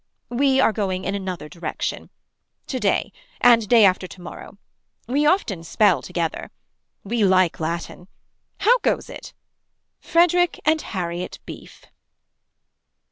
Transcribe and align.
We 0.29 0.59
are 0.59 0.73
going 0.73 1.05
in 1.05 1.13
another 1.13 1.47
direction. 1.47 2.09
To 2.65 2.79
day. 2.79 3.11
And 3.39 3.67
day 3.67 3.85
after 3.85 4.07
to 4.07 4.19
morrow. 4.19 4.57
We 5.05 5.27
often 5.27 5.63
spell 5.63 6.01
together. 6.01 6.49
We 7.03 7.23
like 7.23 7.59
latin. 7.59 8.07
How 8.61 8.79
goes 8.79 9.11
it. 9.11 9.33
Frederick 9.99 10.59
and 10.65 10.81
Harriet 10.81 11.37
Beef. 11.45 11.85